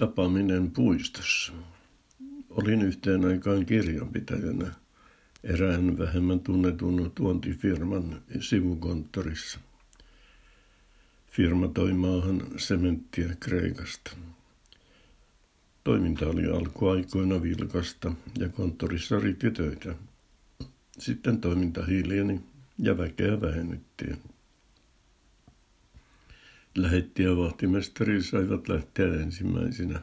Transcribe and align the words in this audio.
Tapaaminen 0.00 0.70
puistossa. 0.70 1.52
Olin 2.50 2.82
yhteen 2.82 3.24
aikaan 3.24 3.66
kirjanpitäjänä 3.66 4.72
erään 5.44 5.98
vähemmän 5.98 6.40
tunnetun 6.40 7.12
tuontifirman 7.14 8.22
sivukonttorissa. 8.40 9.60
Firma 11.30 11.68
toi 11.68 11.92
maahan 11.92 12.42
sementtiä 12.56 13.36
Kreikasta. 13.40 14.10
Toiminta 15.84 16.26
oli 16.26 16.46
alkuaikoina 16.46 17.42
vilkasta 17.42 18.12
ja 18.38 18.48
konttorissa 18.48 19.20
riitti 19.20 19.50
töitä. 19.50 19.94
Sitten 20.98 21.40
toiminta 21.40 21.86
hiljeni 21.86 22.40
ja 22.78 22.98
väkeä 22.98 23.40
vähennettiin. 23.40 24.18
Lähetti 26.76 27.22
ja 27.22 27.36
vahtimestari 27.36 28.22
saivat 28.22 28.68
lähteä 28.68 29.14
ensimmäisenä. 29.14 30.00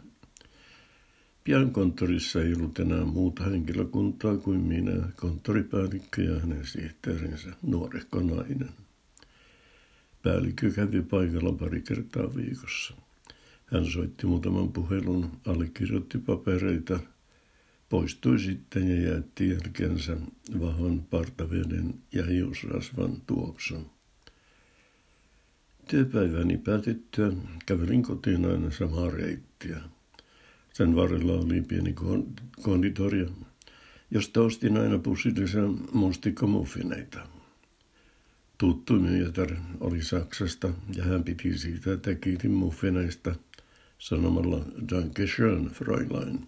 Pian 1.43 1.71
konttorissa 1.71 2.41
ei 2.41 2.53
ollut 2.53 2.79
enää 2.79 3.05
muuta 3.05 3.43
henkilökuntaa 3.43 4.37
kuin 4.37 4.59
minä, 4.59 5.09
konttoripäällikkö 5.15 6.21
ja 6.21 6.39
hänen 6.39 6.65
sihteerinsä, 6.65 7.49
nuorehko 7.61 8.19
nainen. 8.19 8.69
Päällikkö 10.23 10.71
kävi 10.71 11.01
paikalla 11.01 11.51
pari 11.51 11.81
kertaa 11.81 12.35
viikossa. 12.35 12.93
Hän 13.65 13.85
soitti 13.85 14.25
muutaman 14.27 14.73
puhelun, 14.73 15.31
allekirjoitti 15.45 16.17
papereita, 16.17 16.99
poistui 17.89 18.39
sitten 18.39 18.87
ja 19.03 19.13
jätti 19.13 19.49
jälkeensä 19.49 20.17
vahvan 20.59 21.01
partaveden 21.01 21.93
ja 22.13 22.25
hiusrasvan 22.25 23.21
tuoksun. 23.27 23.96
Työpäiväni 25.87 26.57
päätettyä 26.57 27.31
kävelin 27.65 28.03
kotiin 28.03 28.45
aina 28.45 28.71
samaa 28.71 29.09
reittiä. 29.09 29.77
Sen 30.73 30.95
varrella 30.95 31.33
oli 31.33 31.61
pieni 31.61 31.95
konditoria, 32.61 33.29
josta 34.11 34.41
ostin 34.41 34.77
aina 34.77 34.97
pussillisen 34.97 35.77
mustikkamuffineita. 35.93 37.19
Tuttu 38.57 38.93
myyjätär 38.93 39.55
oli 39.79 40.01
Saksasta 40.01 40.73
ja 40.95 41.03
hän 41.03 41.23
piti 41.23 41.57
siitä, 41.57 41.93
että 41.93 42.15
kiitin 42.15 42.51
muffineista 42.51 43.35
sanomalla 43.97 44.65
Danke 44.91 45.27
schön, 45.27 45.65
Fräulein. 45.65 46.47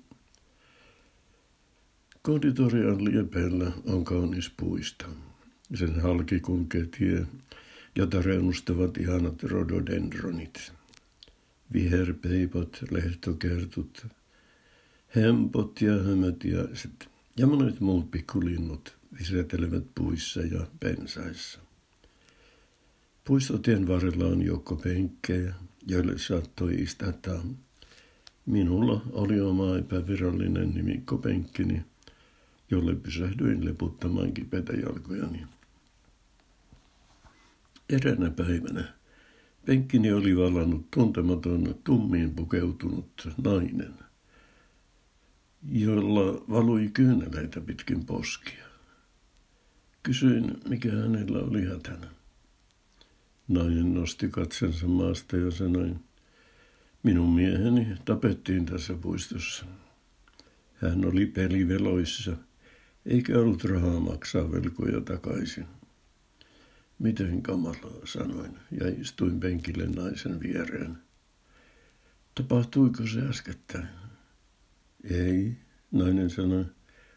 Konditorian 2.22 3.06
liepeillä 3.06 3.72
on 3.86 4.04
kaunis 4.04 4.52
puisto. 4.58 5.06
Sen 5.76 6.02
halki 6.02 6.40
kulkee 6.40 6.86
tie, 6.98 7.26
jota 7.96 8.22
reunustavat 8.22 8.98
ihanat 8.98 9.44
rododendronit. 9.44 10.72
Viherpeipot, 11.74 12.84
lehtokertut, 12.92 14.08
hempot 15.16 15.82
ja 15.82 16.04
hömötiaiset 16.04 17.10
ja 17.38 17.48
monet 17.48 17.80
muut 17.80 18.12
pikkulinnut 18.12 18.98
visetelevät 19.20 19.84
puissa 19.96 20.42
ja 20.42 20.68
pensaissa. 20.80 21.60
Puistotien 23.24 23.88
varrella 23.88 24.26
on 24.26 24.42
joukko 24.42 24.76
penkkejä, 24.76 25.54
joille 25.88 26.18
saattoi 26.18 26.76
istahtaa. 26.76 27.44
Minulla 28.46 29.02
oli 29.12 29.42
oma 29.42 29.78
epävirallinen 29.78 30.70
nimikkopenkkini, 30.74 31.86
jolle 32.72 32.96
pysähdyin 32.96 33.66
leputtamaan 33.66 34.34
kipeitä 34.34 34.74
jalkojani. 34.74 35.46
Eräänä 37.90 38.32
päivänä 38.32 39.00
penkkini 39.66 40.12
oli 40.12 40.38
vallannut 40.38 40.92
tuntematon 40.92 41.76
tummiin 41.84 42.36
pukeutunut 42.36 43.28
nainen, 43.44 43.94
jolla 45.72 46.44
valui 46.50 46.90
kyyneleitä 46.94 47.62
pitkin 47.62 48.06
poskia. 48.06 48.66
Kysyin, 50.04 50.58
mikä 50.70 50.92
hänellä 50.92 51.40
oli 51.40 51.66
hätänä. 51.66 52.08
Nainen 53.48 53.94
nosti 53.94 54.28
katsensa 54.28 54.88
maasta 54.88 55.38
ja 55.38 55.52
sanoi, 55.52 55.96
minun 57.04 57.36
mieheni 57.36 57.88
tapettiin 58.06 58.66
tässä 58.66 58.94
puistossa. 58.94 59.66
Hän 60.76 61.06
oli 61.06 61.26
peliveloissa, 61.26 62.38
eikä 63.06 63.40
ollut 63.40 63.64
rahaa 63.64 64.00
maksaa 64.00 64.52
velkoja 64.52 65.02
takaisin. 65.02 65.79
Miten 67.00 67.42
kamalaa, 67.42 68.06
sanoin 68.06 68.60
ja 68.72 68.88
istuin 69.02 69.40
penkille 69.40 69.86
naisen 69.86 70.40
viereen. 70.40 70.98
Tapahtuiko 72.36 73.08
se 73.08 73.22
äskettäin? 73.22 73.88
Ei, 75.04 75.58
nainen 75.92 76.30
sanoi. 76.30 76.66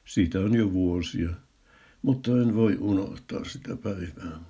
Siitä 0.04 0.40
on 0.40 0.54
jo 0.54 0.72
vuosia, 0.72 1.30
mutta 2.02 2.30
en 2.42 2.54
voi 2.54 2.76
unohtaa 2.80 3.44
sitä 3.44 3.76
päivää. 3.76 4.40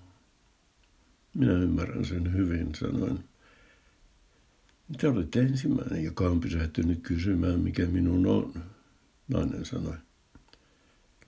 Minä 1.35 1.53
ymmärrän 1.53 2.05
sen 2.05 2.33
hyvin, 2.33 2.75
sanoin. 2.75 3.25
Te 4.99 5.09
olette 5.09 5.41
ensimmäinen, 5.41 6.05
joka 6.05 6.25
on 6.25 6.41
pysähtynyt 6.41 7.01
kysymään, 7.03 7.61
mikä 7.61 7.87
minun 7.87 8.27
on, 8.27 8.63
nainen 9.29 9.65
sanoi. 9.65 9.97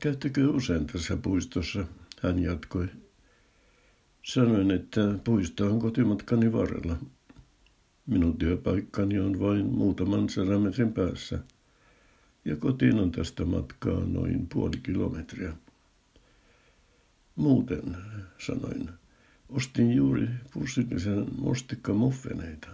Käyttäkö 0.01 0.51
usein 0.51 0.87
tässä 0.87 1.17
puistossa, 1.17 1.87
hän 2.23 2.39
jatkoi. 2.39 2.89
Sanoin, 4.25 4.71
että 4.71 5.01
puisto 5.25 5.67
on 5.67 5.81
kotimatkani 5.81 6.53
varrella. 6.53 6.97
Minun 8.07 8.39
työpaikkani 8.39 9.19
on 9.19 9.41
vain 9.41 9.67
muutaman 9.67 10.29
sadan 10.29 10.73
päässä. 10.95 11.39
Ja 12.45 12.57
kotiin 12.57 12.99
on 12.99 13.11
tästä 13.11 13.45
matkaa 13.45 14.01
noin 14.01 14.47
puoli 14.49 14.77
kilometriä. 14.83 15.53
Muuten, 17.37 17.97
sanoin, 18.39 18.91
ostin 19.49 19.93
juuri 19.93 20.29
pussillisen 20.53 21.27
mustikkamuffeneita. 21.39 22.69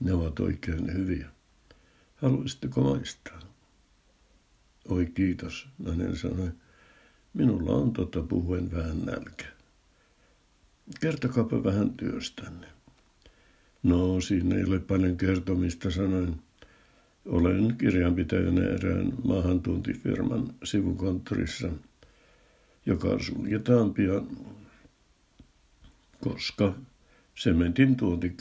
Ne 0.00 0.12
ovat 0.12 0.40
oikein 0.40 0.92
hyviä. 0.94 1.26
Haluaisitteko 2.16 2.80
maistaa? 2.80 3.40
Oi 4.88 5.06
kiitos, 5.06 5.68
nainen 5.78 6.16
sanoi. 6.16 6.50
Minulla 7.34 7.72
on 7.72 7.92
totta 7.92 8.22
puhuen 8.22 8.72
vähän 8.72 9.04
nälkä. 9.04 9.59
Kertokaapa 11.00 11.64
vähän 11.64 11.90
työstänne. 11.90 12.66
No, 13.82 14.20
siinä 14.20 14.56
ei 14.56 14.64
ole 14.64 14.78
paljon 14.78 15.16
kertomista, 15.16 15.90
sanoin. 15.90 16.40
Olen 17.26 17.74
kirjanpitäjänä 17.78 18.62
erään 18.64 19.12
maahantuntifirman 19.24 20.54
sivukonttorissa, 20.64 21.68
joka 22.86 23.18
suljetaan 23.18 23.94
pian, 23.94 24.28
koska 26.20 26.74
sementin 27.34 27.96
tuonti, 27.96 28.36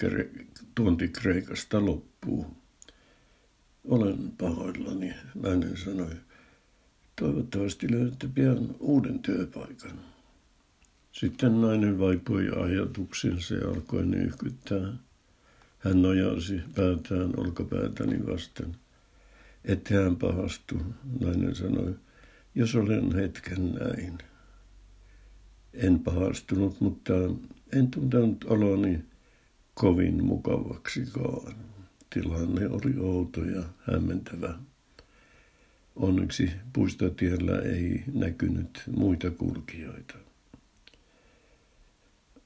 tuonti 0.76 1.08
Kreikasta 1.08 1.86
loppuu. 1.86 2.46
Olen 3.84 4.31
pahoillani, 4.38 5.14
nainen 5.36 5.78
sanoi. 5.78 6.16
Toivottavasti 7.16 7.92
löydätte 7.92 8.28
pian 8.28 8.76
uuden 8.80 9.20
työpaikan. 9.20 10.00
Sitten 11.12 11.62
nainen 11.62 12.00
vaipui 12.00 12.50
ajatuksensa 12.64 13.56
ja 13.56 13.70
alkoi 13.70 14.06
nyhkyttää. 14.06 14.94
Hän 15.80 16.02
nojasi 16.02 16.62
päätään 16.75 17.34
olkapäätäni 17.38 18.25
vasten. 18.28 18.75
Ette 19.66 19.96
hän 19.96 20.16
pahastu, 20.16 20.81
nainen 21.19 21.56
sanoi, 21.56 21.96
jos 22.56 22.75
olen 22.75 23.16
hetken 23.16 23.74
näin. 23.74 24.18
En 25.74 26.00
pahastunut, 26.00 26.81
mutta 26.81 27.14
en 27.74 27.92
tuntenut 27.92 28.44
oloni 28.44 29.06
kovin 29.74 30.24
mukavaksikaan. 30.24 31.56
Tilanne 32.09 32.68
oli 32.69 32.94
outo 33.00 33.46
ja 33.46 33.63
hämmentävä. 33.80 34.60
Onneksi 35.95 36.51
puistotiellä 36.74 37.60
ei 37.60 38.04
näkynyt 38.13 38.84
muita 38.98 39.31
kulkijoita. 39.31 40.29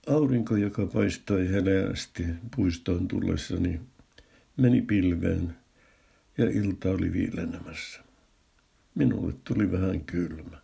Aurinko, 0.07 0.55
joka 0.55 0.85
paistoi 0.85 1.49
heleästi 1.49 2.25
puistoon 2.55 3.07
tullessani, 3.07 3.81
meni 4.57 4.81
pilveen 4.81 5.55
ja 6.37 6.49
ilta 6.49 6.89
oli 6.89 7.13
viilenemässä. 7.13 7.99
Minulle 8.95 9.33
tuli 9.43 9.71
vähän 9.71 10.01
kylmä. 10.01 10.57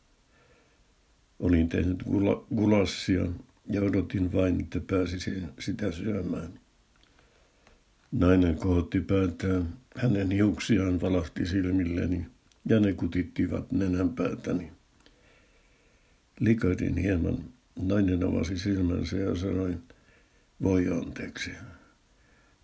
Olin 1.39 1.69
tehnyt 1.69 2.03
gula- 2.03 2.55
gulassia 2.55 3.25
ja 3.69 3.81
odotin 3.81 4.33
vain, 4.33 4.61
että 4.61 4.79
pääsisin 4.87 5.49
sitä 5.59 5.91
syömään. 5.91 6.59
Nainen 8.11 8.55
kohotti 8.55 9.01
päätään, 9.01 9.73
hänen 9.95 10.31
hiuksiaan 10.31 11.01
valahti 11.01 11.45
silmilleni 11.45 12.25
ja 12.65 12.79
ne 12.79 12.93
kutittivat 12.93 13.71
nenän 13.71 14.09
päätäni. 14.09 14.71
Likaidin 16.39 16.97
hieman 16.97 17.58
Nainen 17.75 18.23
avasi 18.23 18.57
silmänsä 18.57 19.17
ja 19.17 19.35
sanoi, 19.35 19.77
voi 20.63 20.87
anteeksi. 20.87 21.51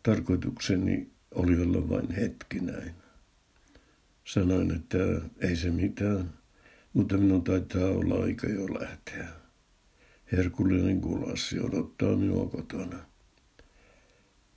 Tarkoitukseni 0.03 1.09
oli 1.31 1.61
olla 1.61 1.89
vain 1.89 2.11
hetki 2.11 2.59
näin. 2.59 2.91
Sanoin, 4.25 4.71
että 4.71 4.97
ei 5.39 5.55
se 5.55 5.71
mitään, 5.71 6.29
mutta 6.93 7.17
minun 7.17 7.43
taitaa 7.43 7.89
olla 7.89 8.23
aika 8.23 8.47
jo 8.47 8.65
lähteä. 8.79 9.27
Herkullinen 10.31 11.01
kulassi 11.01 11.59
odottaa 11.59 12.15
minua 12.15 12.49
kotona. 12.49 12.97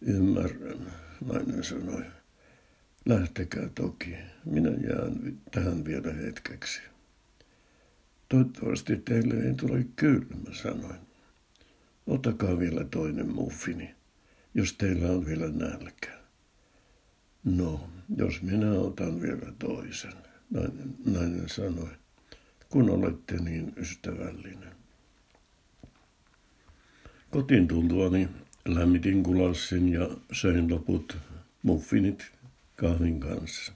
Ymmärrän, 0.01 0.93
nainen 1.25 1.65
sanoi. 1.65 2.05
Lähtekää 3.07 3.69
toki, 3.75 4.15
minä 4.45 4.71
jään 4.71 5.39
tähän 5.51 5.85
vielä 5.85 6.13
hetkeksi. 6.13 6.81
Toivottavasti 8.29 8.97
teille 8.97 9.35
ei 9.35 9.55
tule 9.55 9.87
kylmä, 9.97 10.55
sanoin. 10.63 11.01
Ottakaa 12.07 12.59
vielä 12.59 12.85
toinen 12.85 13.35
muffini, 13.35 13.95
jos 14.55 14.73
teillä 14.73 15.11
on 15.11 15.27
vielä 15.27 15.49
nälkä. 15.49 16.19
No, 17.45 17.89
jos 18.17 18.43
minä 18.43 18.73
otan 18.73 19.23
vielä 19.23 19.53
toisen, 19.59 20.13
nainen, 20.51 20.95
nainen 21.05 21.49
sanoi, 21.49 21.91
kun 22.69 22.91
olette 22.91 23.37
niin 23.37 23.73
ystävällinen. 23.77 24.73
Kotiin 27.31 27.69
tultuani 27.69 28.29
lämmitin 28.65 29.23
kulassin 29.23 29.89
ja 29.89 30.11
söin 30.33 30.71
loput 30.71 31.17
muffinit 31.63 32.33
kahvin 32.77 33.21
kanssa. 33.21 33.73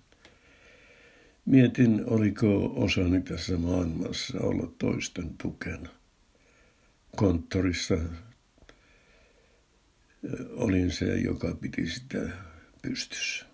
Mietin, 1.47 2.05
oliko 2.07 2.73
osani 2.77 3.23
tässä 3.23 3.57
maailmassa 3.57 4.41
olla 4.41 4.73
toisten 4.79 5.35
tukena. 5.43 5.89
Konttorissa 7.17 7.95
olin 10.51 10.91
se, 10.91 11.17
joka 11.17 11.55
piti 11.61 11.91
sitä 11.91 12.29
pystyssä. 12.83 13.47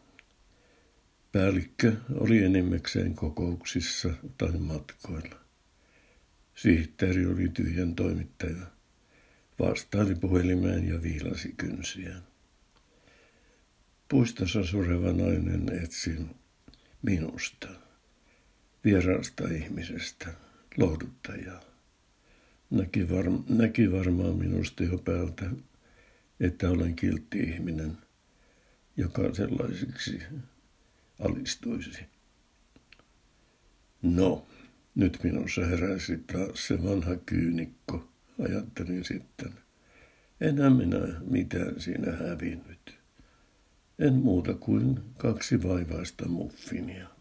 Päällikkö 1.32 1.96
oli 2.14 2.44
enimmäkseen 2.44 3.14
kokouksissa 3.14 4.10
tai 4.38 4.52
matkoilla. 4.58 5.36
Sihteeri 6.54 7.26
oli 7.26 7.48
tyhjän 7.48 7.94
toimittaja. 7.94 8.66
Vastaili 9.58 10.14
puhelimeen 10.14 10.88
ja 10.88 11.02
viilasi 11.02 11.54
kynsiään. 11.56 12.22
Puistossa 14.08 14.64
sureva 14.64 15.12
nainen 15.12 15.82
etsi 15.82 16.16
minusta, 17.02 17.68
vieraasta 18.84 19.48
ihmisestä, 19.48 20.28
lohduttajaa. 20.76 21.60
Näki, 22.70 23.04
varm- 23.04 23.44
näki 23.48 23.92
varmaan 23.92 24.36
minusta 24.36 24.84
jo 24.84 24.98
päältä, 24.98 25.50
että 26.40 26.70
olen 26.70 26.96
kiltti 26.96 27.38
ihminen, 27.38 27.98
joka 28.96 29.34
sellaisiksi 29.34 30.22
alistuisi. 31.18 32.00
No, 34.02 34.46
nyt 34.94 35.18
minussa 35.22 35.66
heräsi 35.66 36.18
taas 36.32 36.66
se 36.66 36.82
vanha 36.82 37.16
kyynikko, 37.16 38.08
ajattelin 38.48 39.04
sitten. 39.04 39.52
Enhän 40.40 40.72
minä 40.72 40.98
mitään 41.30 41.80
siinä 41.80 42.12
hävinnyt. 42.12 42.77
En 43.98 44.14
muuta 44.14 44.54
kuin 44.54 45.00
kaksi 45.16 45.62
vaivaista 45.62 46.28
muffinia. 46.28 47.17